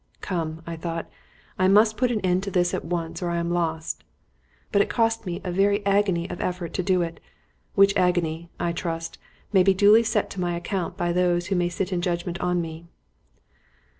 "Come," 0.21 0.63
I 0.65 0.75
thought, 0.75 1.07
"I 1.59 1.67
must 1.67 1.95
put 1.95 2.11
an 2.11 2.21
end 2.21 2.41
to 2.41 2.49
this 2.49 2.73
at 2.73 2.83
once, 2.83 3.21
or 3.21 3.29
I 3.29 3.37
am 3.37 3.51
lost." 3.51 4.03
But 4.71 4.81
it 4.81 4.89
cost 4.89 5.27
me 5.27 5.39
a 5.43 5.51
very 5.51 5.85
agony 5.85 6.27
of 6.31 6.41
effort 6.41 6.73
to 6.73 6.81
do 6.81 7.03
it 7.03 7.19
which 7.75 7.95
agony, 7.95 8.49
I 8.59 8.71
trust, 8.71 9.19
may 9.53 9.61
be 9.61 9.75
duly 9.75 10.01
set 10.01 10.31
to 10.31 10.41
my 10.41 10.55
account 10.55 10.97
by 10.97 11.13
those 11.13 11.45
who 11.49 11.55
may 11.55 11.69
sit 11.69 11.93
in 11.93 12.01
judgement 12.01 12.39
on 12.41 12.61
me. 12.61 12.87